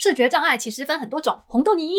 [0.00, 1.90] 视觉障碍其实分很多种，红豆泥。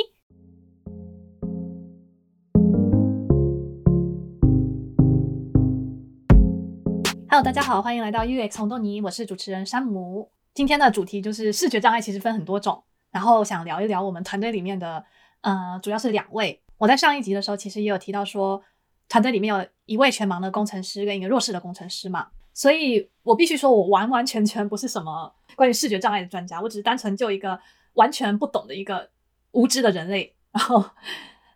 [7.27, 10.31] Hello，大家好，欢迎来到 UX 红豆泥，我是主持人山姆。
[10.53, 12.81] 今天的主题就是视觉障碍其实分很多种，
[13.11, 15.03] 然后想聊一聊我们团队里面的，
[15.41, 16.63] 呃，主要是两位。
[16.77, 18.63] 我在上一集的时候其实也有提到说，
[19.09, 27.59] 团队里面有一位全盲的工程师跟一个弱势的工程师嘛，所以我必须说我完完全全不是什么关于视觉障碍的专家，我只是单纯就一个。
[27.93, 29.09] 完全不懂的一个
[29.51, 30.91] 无知的人类，然后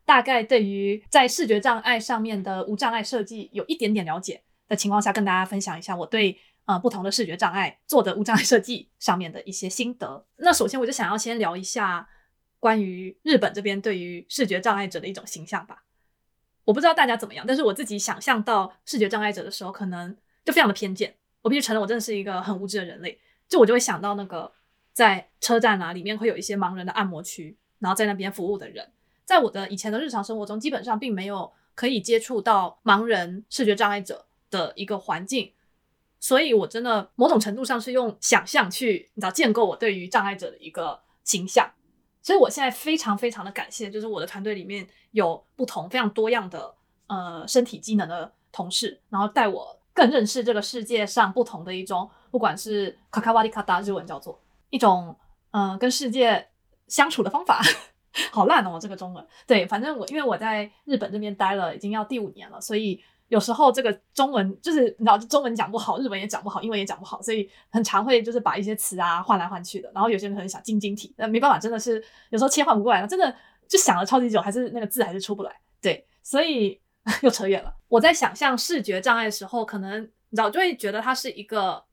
[0.05, 10.26] 大概对于在视觉障碍上面的无障碍设计有一点点了解的情况下，跟大家分享一下我对呃不同的视觉障碍做的无障碍设计上面的一些心得。
[10.38, 12.08] 那首先我就想要先聊一下
[12.60, 15.84] 关于日本这边对于视觉障碍者的一种形象吧。
[16.66, 21.16] 我不知道大家怎么样，但是我自己想象到视觉障碍者的时候，可能就非常的偏见。
[21.41, 24.52] 我必须承认，我真的是一个很无知的人类，就我就会想到那个。
[24.94, 28.92] 在车站啊，里面会有一些盲人的按摩区，然后在那边服务的人，
[29.26, 35.52] 在我的以前的日常生活中，基本上并没有可以接触到盲人视觉障碍者的一个环境，
[36.20, 41.72] 所以我真的某种程度上是用想象去，你知道，建构我对于障碍者的一个形象。
[42.22, 46.74] 所以我现在非常非常的感谢，就是我的团队里面有不同非常多样的
[47.07, 54.40] 呃身体机能的同事，然后带我更认识这个世界上不同的一种，不管是卡卡瓦里卡达日文叫做。
[54.74, 55.16] 一种
[55.52, 56.49] 嗯、跟世界
[56.88, 57.62] 相处的方法，
[58.34, 58.79] 好烂哦！
[58.82, 69.91] 这个中文对，反正我因为我在日本这边待了已经要第五年了，所以有时候这个中文就是你知道，中文讲不好，日文也讲不好，英文也讲不好，所以很常会就是把一些词啊换来换去的。
[69.94, 73.31] 然后有些人可能想晶晶体，那没办法，真的是有时候切换不过来了，真的
[73.68, 75.56] 就想了超级久，还是那个字还是出不来。
[75.79, 76.81] 对，所以
[77.22, 77.72] 又扯远了。
[77.90, 81.84] 我在想象视觉障碍的时候，可能你知道就会觉得它是一个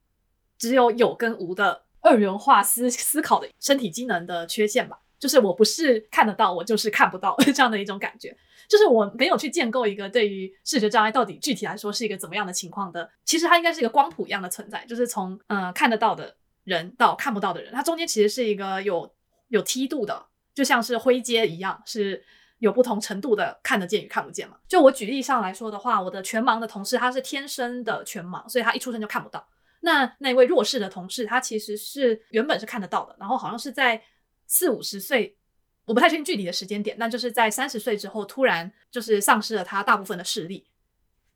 [0.56, 1.82] 只有有跟无的。
[2.00, 8.36] 二元化思思考的身体机能的缺陷吧，就是我不是看得到，我就是看不到 这样的一种感觉，
[8.68, 13.10] 就是我没有去建构一个对于视觉障碍到底具体来说是一个怎么样的情况的。
[13.24, 19.12] 其实它应该是一个光谱一样的存在，就是从呃看得到的人到看不到的人，它中间其实是一个有
[19.48, 22.24] 有梯度的，就像是灰阶一样，是
[22.58, 24.56] 有不同程度的看得见与看不见嘛。
[24.66, 29.46] 就我举例上来说的话，我的全盲的同事他是天生的全盲，所以他一出生就看不到。
[29.80, 34.02] 那那位弱势的同事，他其实是原本是看得到的，然后好像是在
[34.46, 35.36] 四五十岁，
[35.84, 40.66] 我不太确定具体的时间点，但就是在三十岁之后，突然就是丧失了他大部分的视力，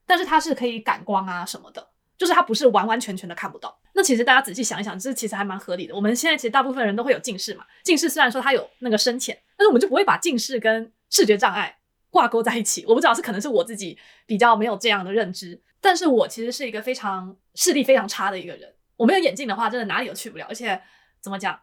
[0.06, 1.88] 但是他是可以感光啊什么的，
[2.18, 3.80] 就是他不是完完全全的看不到。
[3.94, 5.94] 那其实大家仔细想一想，这其实还蛮合理的。
[5.94, 11.78] 我们现在其实大部分人都会有近视嘛，近视虽然说它有那个深浅，但是我们就不会把近视跟视觉障碍
[12.10, 12.84] 挂钩在一起。
[12.86, 15.62] 我不知道是可能是我自己比较没有这样的认知。
[15.84, 20.46] 但是我其实是一个非常视力非常差的一个人，我没有眼镜的话，真的哪里都去不了。
[20.48, 20.80] 而且
[21.20, 21.60] 怎么讲，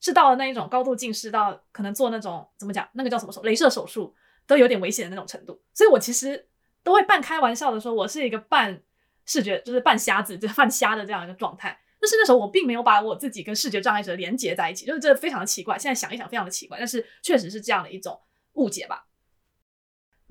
[0.00, 4.12] 是到了那一种高度近视到可能做那种怎么讲，那个叫什么手，镭射手术
[4.48, 5.62] 都有点危险的那种程度。
[5.72, 6.48] 所以我其实
[6.82, 8.82] 都会半开玩笑的说，我是一个半
[9.26, 11.78] 视觉就是半瞎子，就半瞎的这样一个状态。
[12.00, 15.78] 但是那时候我并没有把我自己跟视觉障碍者连接在一起，就是这非常的奇怪。
[15.78, 18.20] 现在想一想，非常的奇怪，但是确实是这样的一种
[18.54, 19.06] 误解吧。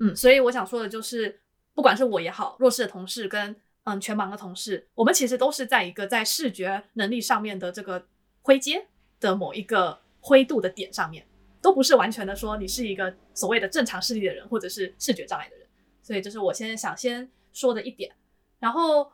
[0.00, 1.40] 嗯，所以我想说的就是。
[1.76, 3.54] 不管是我也好，弱势的同事跟
[3.84, 8.06] 嗯全盲的同事，我们其实都是在一个在视觉能力上面的这个
[8.40, 8.86] 灰阶
[9.20, 11.26] 的某一个灰度的点上面，
[11.60, 15.68] 都不是完全的说你是一个所谓的正常视力的人，或者是视觉障碍的人。
[16.02, 18.10] 所以这是我先想先说的一点。
[18.58, 19.12] 然后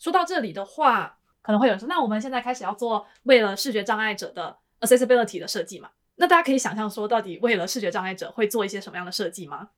[0.00, 5.90] 说到这里的话，可能会有人说，那我们现在开始要做为了视觉障碍者的 accessibility 的设计嘛？
[6.16, 9.70] 那大家可以想象说，到底为了视觉障碍者会做一些什么样的设计吗？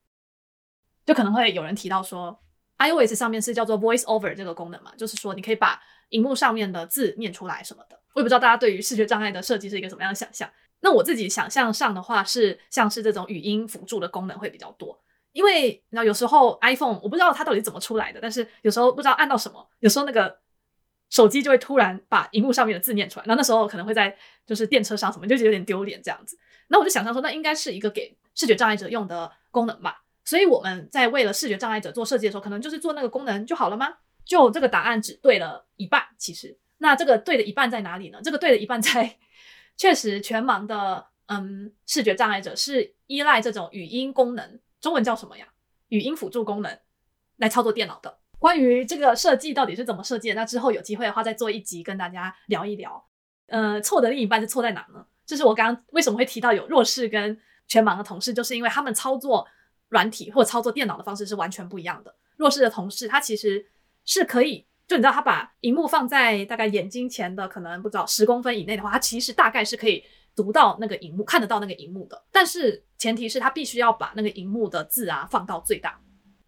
[1.05, 2.37] 就可能会有人提到说
[2.79, 7.99] ，iOS 上面是叫做 Voice Over 这个功能嘛，就是说你可以把荧幕上面的字念出来什么的。
[8.13, 10.49] 我也不知道大家对于视觉障碍的设计是一个什么样的想象。
[10.81, 14.99] 那我自己想象上的话是像是这种语音辅助的功能会比较多，
[15.31, 20.39] 因为你知道有时候 iPhone 我不知道它到底怎么出来的，但是有时候不知道按到什么，有时候那个
[21.09, 26.37] 手机就会突然把荧幕上面的字念出来，那那时候可能会在就是电车上什么就觉得有点丢脸这样子。
[26.67, 30.03] 那我就想象说，那应该是一个给视觉障碍者用的功能吧。
[30.25, 33.93] 所以我们在为了视觉障碍者做设计的时候，可能就是做那个功能就好了吗？
[34.25, 36.57] 就这个答案只对了一半，其实。
[36.79, 38.19] 那这个对的一半在哪里呢？
[38.23, 39.17] 这个对的一半在，
[39.77, 45.47] 确实全盲的嗯视觉障碍者是依赖这种语音功能，中文叫什么呀？
[45.89, 46.79] 语音辅助功能
[47.37, 48.17] 来操作电脑的。
[48.39, 53.05] 关于这个设计到底是怎么设计的，那之后有机会的话再做一集跟大家聊一聊。
[53.45, 55.05] 呃，错的另一半是错在哪呢？
[55.23, 59.47] 就是我刚刚为什么会提到有弱视跟全盲的同事，就是因为他们操作。
[59.95, 62.13] 软体或操作电脑的方式是完全不一样的。
[62.35, 63.65] 弱势的同事，他其实
[64.03, 70.03] 是可以，就你知道，他把荧幕放在大概眼睛前的可能不知道十公分以内的话，他其实大概是可以
[70.35, 72.21] 读到那个荧幕，看得到那个荧幕的。
[72.29, 75.97] 但是前提是他必须要把那个荧幕的字啊放到最大。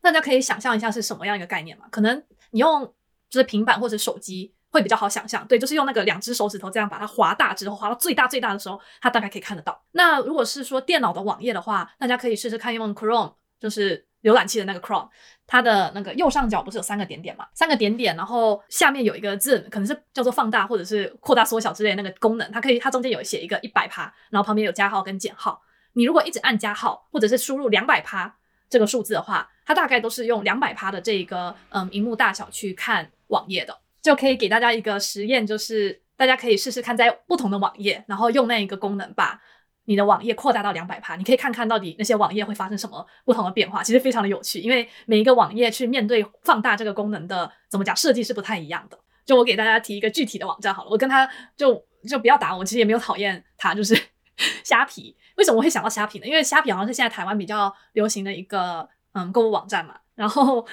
[0.01, 1.87] 大家可以想象一下是什么样一个概念嘛？
[1.89, 2.21] 可能
[2.51, 2.93] 你用
[3.29, 5.47] 就是平板或者手机会比较好想象。
[5.47, 9.83] 对，就是用那个两只手指头这样把它划大之后，划到最大最大的时候，它大概可以看得到。
[9.91, 14.05] 那如果是说电脑的网页的话，大家可以试试看用 Chrome，就是。
[14.23, 15.07] 浏览器的那个 Chrome，
[15.45, 17.47] 它的那个右上角不是有三个点点嘛？
[17.53, 25.61] 三个点点，然后下面有一个字，可能是叫做放大或者是扩大、缩小之类的那个功能，它可以，它中间有写一个一百趴，然后旁边有加号跟减号。
[25.93, 28.35] 你如果一直按加号，或者是输入两百趴
[28.67, 39.41] 这个数字的话，它大概都是用两百趴的这个嗯荧幕大小去看网页的，就可以给大家一个实验，就是大家可以试试看在不同的网页，然后用那一个功能把。
[39.89, 48.99] 你的网页扩大到两百趴，你可以看看到底那些网页会发生什么不同的变化，其实非常的有趣，因为每一个网页去面对放大这个功能的怎么讲设计是不太一样的。
[49.25, 53.97] 就我给大家提一个具体的网站好了，我跟他就就不要打我，其实也没有讨厌他，就是
[54.61, 55.15] 虾皮。
[55.37, 56.25] 为什么我会想到虾皮呢？
[56.27, 59.97] 因为虾皮好像是现在台湾比较流行的一个嗯购物网站嘛。
[60.15, 60.67] 然后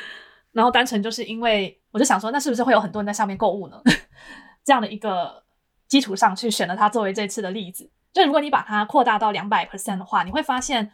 [0.51, 3.81] 然后单纯就是因为我就想说，那是不是会有很多人在上面购物呢？
[4.65, 5.45] 这样的一个
[5.87, 7.89] 基础上去选了它作为这次的例子。
[8.13, 10.91] 就如果你把它扩大到两百 percent 的话，你会发现，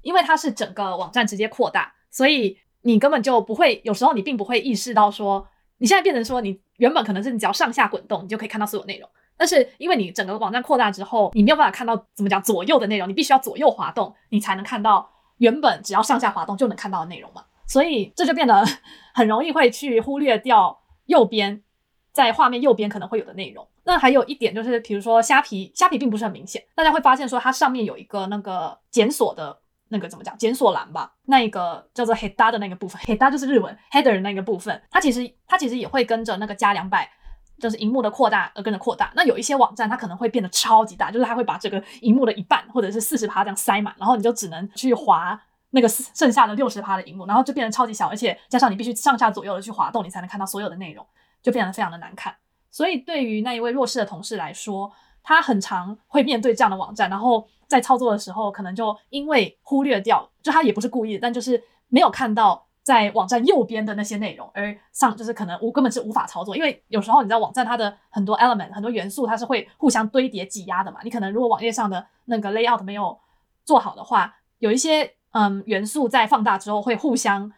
[0.00, 5.46] 因为它是整个网站直接扩大，所以你根本就不会，有时候你并不会意识到说，
[5.76, 9.06] 你现在变成说，你原本可能是你只要上下滚动，你就可以看到所有内容，
[9.36, 18.64] 但是因为你整个网站扩大之后，你没有办法看到怎么讲左右的内容，你必须要左右滑动，你才能看到原本只要上下滑动就能看到的内容嘛，所以这就变得
[19.14, 21.62] 很容易会去忽略掉右边，
[22.10, 23.68] 在画面右边可能会有的内容。
[23.84, 37.10] 那还有一点就是，比如说虾皮，虾皮并不是很明显，大家会发现说它上面有一个那个检索的那个怎么讲，检索栏吧，那一个叫做 header 的那个部分，header 就是日文 header 的那个部分，它其实它其实也会跟着那个加两百，
[37.58, 39.10] 就是荧幕的扩大而跟着扩大。
[39.16, 51.06] 那有一些网站它可能会变得超级大，就是它会把这个荧幕的一半或者是四十趴这样塞满，然后你就只能去滑那个剩下的六十趴的荧幕，然后就变得超级小，而且加上你必须上下左右的去滑动，你才能看到所有的内容，
[51.42, 52.34] 就变得非常的难看。
[52.70, 54.90] 所以，对于那一位弱势的同事来说，
[55.22, 73.18] 他很常会面对这样的网站，然后在操作的时候，可能就因为忽略掉，就他也不是故意的，但就是没有看到在网站右边的那些内容，而上就是可能无根本是无法操作，因为有时候你知道网站它的很多 element 很多元素它是会互相堆叠挤压的嘛，你可能如果网页上的那个 layout 没有
[73.64, 77.52] 做好的话，有一些嗯元素在放大之后会互相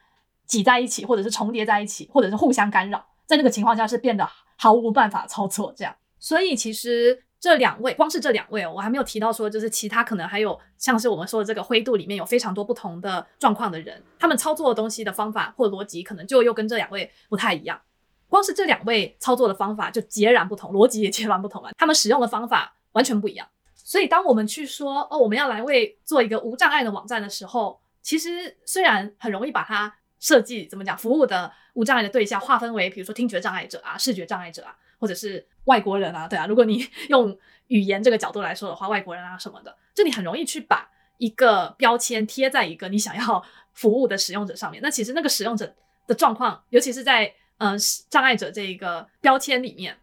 [0.47, 4.29] 挤在一起，或者是重叠在一起，或者是互相干扰，在那个情况下是变得。
[4.63, 17.81] 毫无办法操作，这样，所以其实这两位，光是这两位哦，我还没有提到说，就是其他可能还有像是我们说的这个灰度里面有非常多不同的状况的人，他们操作的东西的方法或逻辑可能就又跟这两位不太一样。
[18.29, 23.49] 光是这两位操作的方法就截然不同，逻辑也截然不同了，他们使用的方法完全不一样。
[23.91, 29.93] 所以当我们去说哦，我们要来为做一个无障碍的网站的时候，其实虽然很容易把它。
[30.23, 30.99] 设计怎么讲？
[30.99, 36.47] 服务的无障碍的对象划分为，比如说听觉障碍者啊、视觉障碍者啊，或者是外国人啊，对啊。
[36.47, 37.35] 如果你 用
[37.69, 43.43] 语言这个角度来说的话，外国人啊什么的，就你很容易去把一个标签贴在一个你想要
[43.73, 44.83] 服务的使用者上面。
[44.83, 45.75] 那其实那个使用者
[46.07, 47.25] 的状况，尤其是在
[47.57, 47.79] 嗯、呃、
[48.11, 49.97] 障碍者这一个标签里面，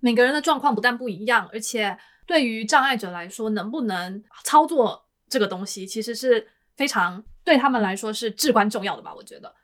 [0.00, 1.96] 每个人的状况不但不一样，而且
[2.26, 7.24] 对于障碍者来说，能不能操作这个东西，其实是非常。
[7.46, 9.14] 对他们来说是至关重要的吧？
[9.14, 9.54] 我觉得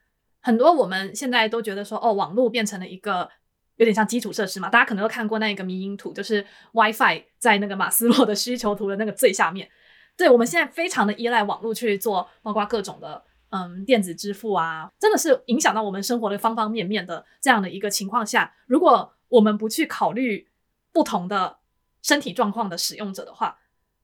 [0.41, 3.29] 很多我们现在都觉得说，哦，网络变成了一个
[3.75, 4.69] 有点像基础设施嘛。
[4.69, 9.69] 大家可能都看过那一个迷因图，就是 WiFi 在那个马斯洛的需求图的那个最下面。
[10.17, 13.21] 对，我们现在非常的依赖网络去做，包括各种的
[13.51, 20.47] 嗯电子支付啊，真的是影响到我们生活的方方面面的这样的一个情况下，如果我们不去考虑
[20.93, 21.59] 不同的
[22.03, 23.59] 身体状况的使用者的话，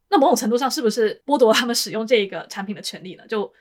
[0.08, 3.26] 那某种程度上是不是剥夺他们使用这个产品的权利呢？
[3.26, 3.52] 就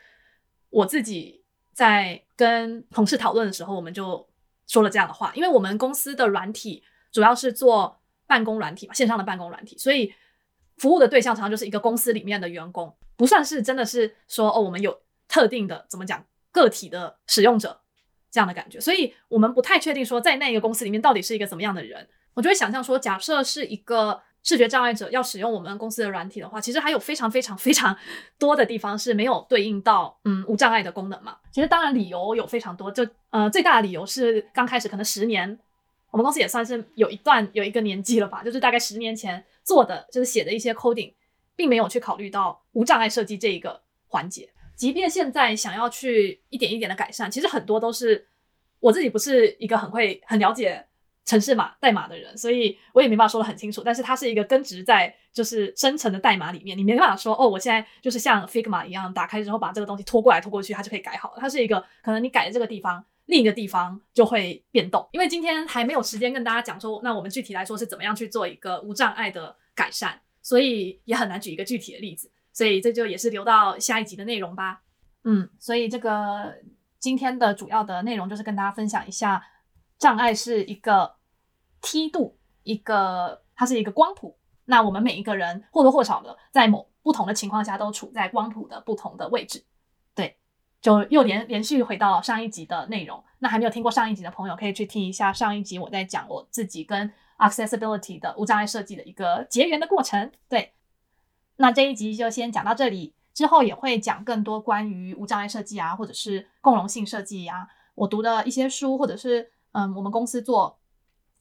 [0.70, 4.28] 我自己在跟同事讨论的时候，我们就
[4.68, 10.14] 说了这样的话，因为我们公司的软体主要是做办公软体嘛，线上的办公软体，所以
[10.78, 17.82] 服务的对象常常就是一个公司里面的员工，不算是真的是说哦，我们有特定的怎么讲个体的使用者
[18.30, 22.08] 这样的感觉，所以我们不太确定说在那个公司里面到底是一个怎么样的人。
[22.38, 24.22] 我就会想象说，假设是一个。
[24.44, 27.94] 视觉障碍者要使用我们公司的软体的话，其实还有非常非常非常
[28.40, 31.36] 多的地方是没有对应到嗯无障碍的功能嘛。
[31.52, 35.60] 其实当然理由有非常多，就呃最大的理由是刚开始可能十年，
[36.12, 41.12] 我们公司也算是有一段有一个年纪了吧，就是大概十年前做的就是写的一些 coding，
[41.58, 44.50] 并没有去考虑到无障碍设计这一个环节。
[44.78, 48.26] 即便现在想要去一点一点的改善，其实很多都是
[48.80, 50.86] 我自己不是一个很会很了解。
[51.28, 53.84] 城市码代码的人，所以我也没办法说得很清楚。
[53.84, 61.38] 但是它是一个根植在就是生成的代码里面，你没办法说哦，我现在就是像 Figma 一样打开之后把这个东西拖过来拖过去，它就可以改好了。
[61.38, 65.06] 它是一个可能你改的这个地方，另一个地方就会变动。
[65.12, 72.32] 因为今天还没有时间跟大家讲说，那我们具体来说是怎么样去做一个无障碍的改善，所以也很难举一个具体的例子。
[72.54, 74.82] 所以这就也是留到下一集的内容吧。
[75.26, 76.56] 嗯，所以这个
[77.00, 79.44] 今天的主要的内容就是跟大家分享一下，
[80.00, 81.17] 障碍是一个
[81.82, 84.38] 梯度，一个它是一个光谱。
[84.66, 89.64] 那我们每一个人或多或少的在某不同的情况下都处在光谱的不同的位置。
[90.14, 90.38] 对，
[90.82, 93.24] 就又连连续回到上一集的内容。
[93.40, 100.32] 那还没有听过上一集的朋友可以去听一下上一集，我在讲我自己跟 accessibility 的无障碍设计的一个结缘的过程。
[100.50, 100.74] 对。
[101.58, 110.78] 那这一集就先讲到这里，之后也会讲更多关于无障碍设计啊，或者是共融性设计呀，我读的一些书，或者是嗯，我们公司做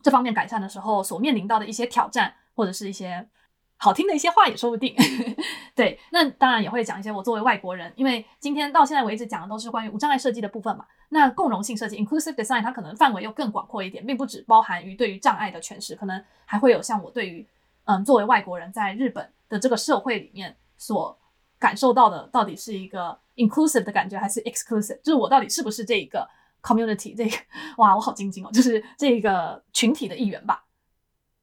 [0.07, 3.29] 这方面改善的时候所面临到的一些挑战，或者是一些
[3.77, 4.95] 好听的一些话也说不定。
[5.75, 10.87] 对，那当然也会讲一些我作为外国人，因为今天到现在为止讲的都是关于无障碍设计的部分嘛。
[11.09, 17.45] 那共融性设计 （inclusive design） 它可能范围又更广阔一点，并不只包含于对于障碍的诠释，可能还会有像我对于
[17.87, 19.29] 嗯，作为外国人在日本。
[19.49, 21.17] 的这个社会里面所
[21.57, 25.01] 感受到的，到底是一个 inclusive 的感觉，还是 exclusive？
[25.03, 26.29] 就是我到底是不是这一个
[26.67, 27.17] community？
[27.17, 27.37] 这个
[27.77, 30.65] 哇，我好晶晶哦，就是这个群体的一员吧？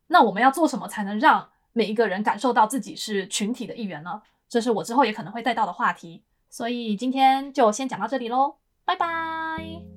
[0.08, 4.22] 那我们要做什么才能让每一个人感受到自己是群体的一员呢？
[4.50, 6.24] 这是我之后也可能会带到的话题。
[6.50, 9.93] 所以今天就先讲到这里喽，拜拜。